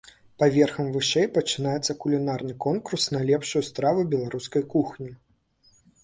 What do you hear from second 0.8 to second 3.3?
вышэй пачынаецца кулінарны конкурс на